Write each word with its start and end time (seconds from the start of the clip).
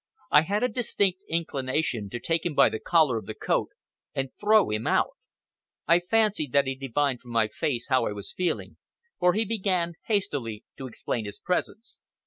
I 0.31 0.41
had 0.41 0.63
a 0.63 0.67
distinct 0.67 1.23
inclination 1.27 2.09
to 2.09 2.19
take 2.19 2.43
him 2.43 2.55
by 2.55 2.69
the 2.69 2.79
collar 2.79 3.19
of 3.19 3.27
the 3.27 3.35
coat 3.35 3.69
and 4.15 4.31
throw 4.41 4.71
him 4.71 4.87
out. 4.87 5.11
I 5.87 5.99
fancy 5.99 6.47
that 6.47 6.65
he 6.65 6.73
divined 6.73 7.21
from 7.21 7.29
my 7.29 7.47
face 7.49 7.89
how 7.89 8.07
I 8.07 8.11
was 8.11 8.33
feeling, 8.33 8.77
for 9.19 9.33
he 9.33 9.45
began 9.45 9.93
hastily 10.05 10.63
to 10.77 10.87
explain 10.87 11.25
his 11.25 11.37
presence. 11.37 12.01